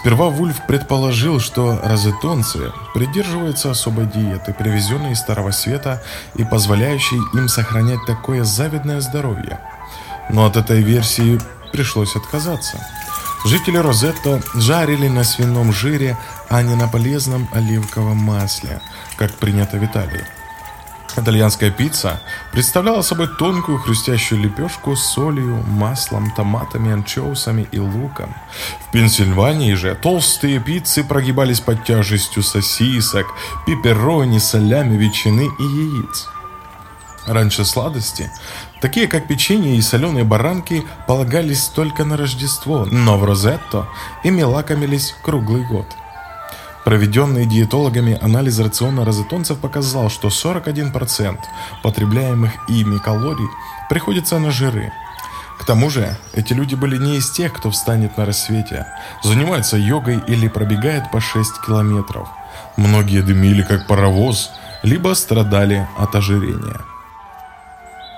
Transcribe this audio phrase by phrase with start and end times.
[0.00, 6.00] Сперва Вульф предположил, что розетонцы придерживаются особой диеты, привезенной из Старого Света
[6.36, 9.58] и позволяющей им сохранять такое завидное здоровье.
[10.30, 11.40] Но от этой версии
[11.72, 12.78] пришлось отказаться.
[13.44, 16.16] Жители Розетто жарили на свином жире,
[16.48, 18.80] а не на полезном оливковом масле,
[19.16, 20.24] как принято в Италии.
[21.16, 22.20] Итальянская пицца
[22.52, 28.34] представляла собой тонкую хрустящую лепешку с солью, маслом, томатами, анчоусами и луком.
[28.86, 33.26] В Пенсильвании же толстые пиццы прогибались под тяжестью сосисок,
[33.66, 36.28] пепперони, солями, ветчины и яиц.
[37.26, 38.30] Раньше сладости,
[38.80, 43.86] такие как печенье и соленые баранки, полагались только на Рождество, но в Розетто
[44.24, 45.86] ими лакомились круглый год–
[46.88, 51.36] Проведенный диетологами анализ рациона розетонцев показал, что 41%
[51.82, 53.46] потребляемых ими калорий
[53.90, 54.90] приходится на жиры.
[55.58, 58.86] К тому же, эти люди были не из тех, кто встанет на рассвете,
[59.22, 62.26] занимается йогой или пробегает по 6 километров.
[62.78, 64.50] Многие дымили как паровоз,
[64.82, 66.80] либо страдали от ожирения.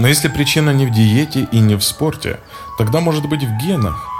[0.00, 2.40] Но если причина не в диете и не в спорте,
[2.78, 4.15] тогда может быть в генах.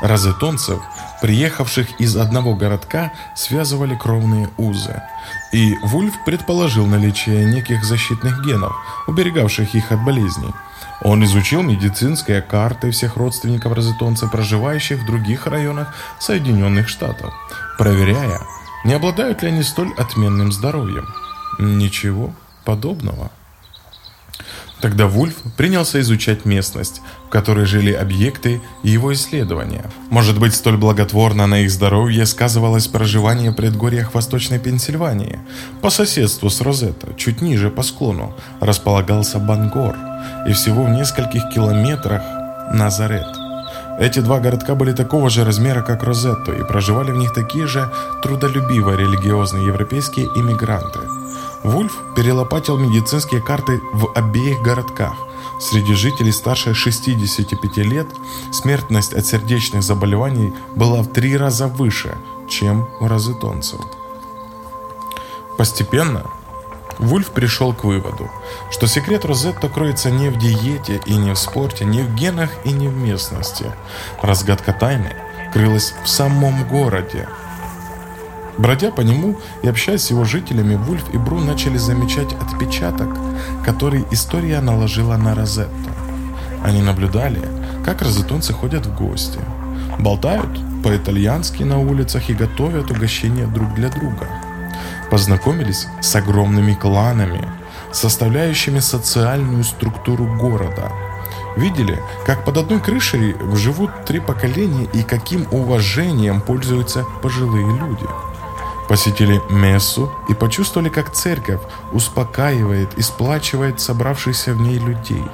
[0.00, 0.80] Розетонцев
[1.22, 5.00] приехавших из одного городка, связывали кровные узы.
[5.52, 8.72] И Вульф предположил наличие неких защитных генов,
[9.06, 10.52] уберегавших их от болезней.
[11.00, 17.32] Он изучил медицинские карты всех родственников розетонцев, проживающих в других районах Соединенных Штатов,
[17.78, 18.40] проверяя,
[18.84, 21.06] не обладают ли они столь отменным здоровьем.
[21.60, 22.34] Ничего
[22.64, 23.30] подобного.
[24.82, 29.84] Тогда Вульф принялся изучать местность, в которой жили объекты его исследования.
[30.10, 35.38] Может быть, столь благотворно на их здоровье сказывалось проживание в предгорьях Восточной Пенсильвании.
[35.82, 39.94] По соседству с Розетто, чуть ниже по склону, располагался Бангор,
[40.48, 42.22] и всего в нескольких километрах
[42.72, 43.28] Назарет.
[44.00, 47.88] Эти два городка были такого же размера, как Розетто, и проживали в них такие же
[48.24, 50.98] трудолюбивые религиозные европейские иммигранты–
[51.64, 55.14] Вульф перелопатил медицинские карты в обеих городках.
[55.60, 58.08] Среди жителей старше 65 лет
[58.50, 62.16] смертность от сердечных заболеваний была в три раза выше,
[62.48, 63.80] чем у розетонцев.
[65.56, 66.24] Постепенно
[66.98, 68.28] Вульф пришел к выводу,
[68.70, 72.72] что секрет Розетто кроется не в диете и не в спорте, не в генах и
[72.72, 73.72] не в местности.
[74.20, 75.16] Разгадка тайны
[75.52, 77.28] крылась в самом городе–
[78.58, 83.08] Бродя по нему и общаясь с его жителями, Вульф и Бру начали замечать отпечаток,
[83.64, 85.72] который история наложила на Розетту.
[86.62, 87.40] Они наблюдали,
[87.84, 89.40] как розетонцы ходят в гости,
[89.98, 90.50] болтают
[90.84, 94.28] по-итальянски на улицах и готовят угощения друг для друга.
[95.10, 97.48] Познакомились с огромными кланами,
[97.90, 100.92] составляющими социальную структуру города.
[101.56, 108.06] Видели, как под одной крышей живут три поколения и каким уважением пользуются пожилые люди–
[108.92, 115.24] посетили мессу и почувствовали, как церковь успокаивает и сплачивает собравшихся в ней людей.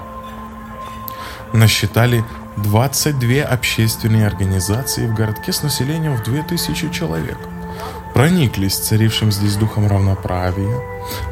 [1.52, 2.24] Насчитали
[2.58, 7.36] 22 общественные организации в городке с населением в 2000 человек.
[8.14, 10.78] Прониклись царившим здесь духом равноправия.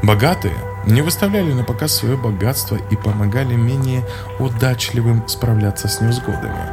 [0.02, 4.04] Богатые не выставляли на показ свое богатство и помогали менее
[4.40, 6.72] удачливым справляться с невзгодами.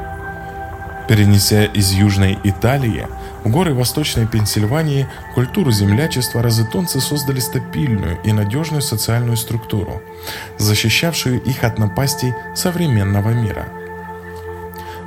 [1.08, 3.08] Перенеся из Южной Италии–
[3.44, 10.02] в горы Восточной Пенсильвании культуру землячества розетонцы создали стабильную и надежную социальную структуру,
[10.58, 13.68] защищавшую их от напастей современного мира.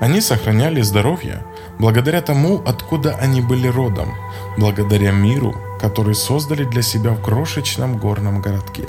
[0.00, 1.42] Они сохраняли здоровье
[1.78, 4.14] благодаря тому, откуда они были родом,
[4.58, 8.84] благодаря миру, который создали для себя в крошечном горном городке.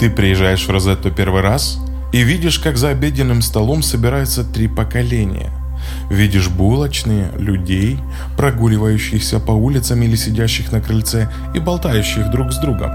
[0.00, 1.78] Ты приезжаешь в Розетту первый раз
[2.12, 5.52] и видишь, как за обеденным столом собираются три поколения–
[6.10, 8.00] Видишь булочные, людей,
[8.36, 12.90] прогуливающихся по улицам или сидящих на крыльце и болтающих друг с другом.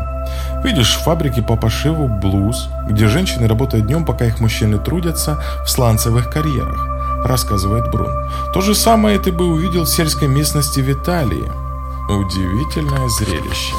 [0.66, 6.30] Видишь фабрики по пошиву блуз, где женщины работают днем, пока их мужчины трудятся в сланцевых
[6.30, 8.12] карьерах, рассказывает Брун.
[8.54, 11.52] То же самое ты бы увидел в сельской местности в Италии.
[12.10, 13.74] Удивительное зрелище.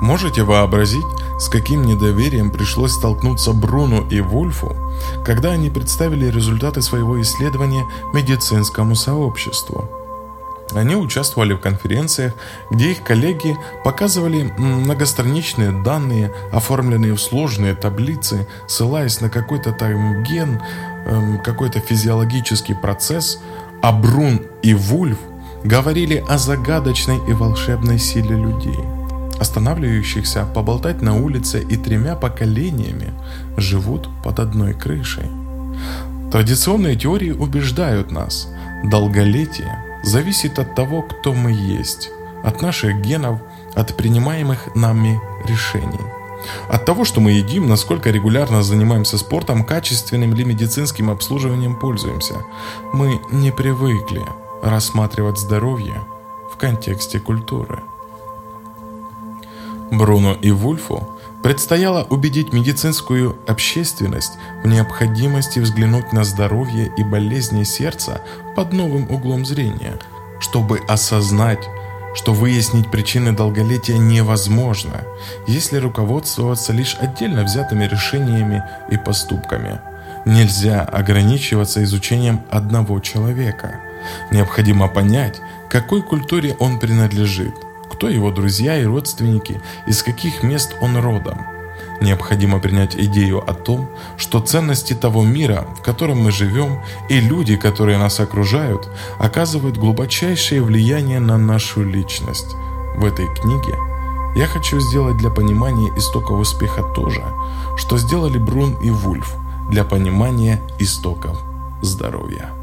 [0.00, 1.04] Можете вообразить,
[1.40, 4.76] с каким недоверием пришлось столкнуться Бруну и Вульфу,
[5.24, 9.88] когда они представили результаты своего исследования медицинскому сообществу.
[10.72, 12.34] Они участвовали в конференциях,
[12.70, 20.60] где их коллеги показывали многостраничные данные, оформленные в сложные таблицы, ссылаясь на какой-то там ген,
[21.06, 23.40] эм, какой-то физиологический процесс,
[23.82, 25.18] а Брун и Вульф
[25.64, 28.78] говорили о загадочной и волшебной силе людей–
[29.40, 33.12] останавливающихся поболтать на улице и тремя поколениями
[33.56, 35.26] живут под одной крышей.
[36.30, 38.48] Традиционные теории убеждают нас,
[38.84, 42.10] долголетие зависит от того, кто мы есть,
[42.44, 43.40] от наших генов,
[43.74, 46.06] от принимаемых нами решений.
[46.68, 52.34] От того, что мы едим, насколько регулярно занимаемся спортом, качественным или медицинским обслуживанием пользуемся.
[52.92, 54.22] Мы не привыкли
[54.62, 56.00] рассматривать здоровье
[56.52, 57.82] в контексте культуры.
[59.90, 61.08] Бруно и Вульфу
[61.42, 64.32] предстояло убедить медицинскую общественность
[64.62, 68.20] в необходимости взглянуть на здоровье и болезни сердца
[68.54, 69.98] под новым углом зрения,
[70.38, 71.66] чтобы осознать,
[72.14, 75.02] что выяснить причины долголетия невозможно,
[75.46, 79.80] если руководствоваться лишь отдельно взятыми решениями и поступками.
[80.26, 83.80] Нельзя ограничиваться изучением одного человека.
[84.30, 87.54] Необходимо понять, какой культуре он принадлежит–
[87.90, 91.38] кто его друзья и родственники, из каких мест он родом.
[92.00, 97.56] Необходимо принять идею о том, что ценности того мира, в котором мы живем, и люди,
[97.56, 98.88] которые нас окружают,
[99.18, 102.56] оказывают глубочайшее влияние на нашу личность.
[102.96, 103.76] В этой книге
[104.34, 107.24] я хочу сделать для понимания истоков успеха то же,
[107.76, 109.34] что сделали Брун и Вульф
[109.68, 111.38] для понимания истоков
[111.82, 112.59] здоровья.